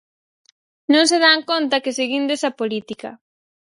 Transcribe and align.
Non 0.93 1.05
se 1.11 1.17
dan 1.23 1.39
conta 1.51 1.83
que 1.83 1.95
seguindo 1.99 2.31
esa 2.37 2.55
política. 2.59 3.09